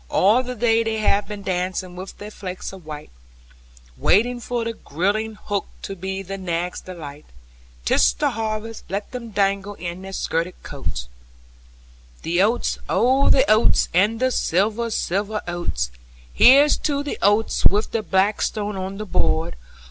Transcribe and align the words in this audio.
All 0.09 0.41
the 0.41 0.55
day 0.55 0.81
they 0.83 0.97
have 0.97 1.27
been 1.27 1.43
dancing 1.43 1.95
with 1.95 2.17
their 2.17 2.31
flakes 2.31 2.73
of 2.73 2.87
white, 2.87 3.11
Waiting 3.95 4.39
for 4.39 4.63
the 4.65 4.73
girding 4.73 5.35
hook, 5.35 5.67
to 5.83 5.95
be 5.95 6.23
the 6.23 6.39
nags' 6.39 6.81
delight: 6.81 7.27
'Tis 7.85 8.13
the 8.13 8.31
harvest, 8.31 8.83
let 8.89 9.11
them 9.11 9.29
dangle 9.29 9.75
in 9.75 10.01
their 10.01 10.11
skirted 10.11 10.55
coats. 10.63 11.01
(Chorus) 11.03 11.09
The 12.23 12.41
oats, 12.41 12.79
oh 12.89 13.29
the 13.29 13.45
oats, 13.47 13.89
and 13.93 14.19
the 14.19 14.31
silver, 14.31 14.89
silver 14.89 15.39
oats! 15.47 15.91
Here's 16.33 16.77
to 16.77 17.03
the 17.03 17.19
oats 17.21 17.67
with 17.67 17.91
the 17.91 18.01
blackstone 18.01 18.75
on 18.77 18.97
the 18.97 19.05
board! 19.05 19.55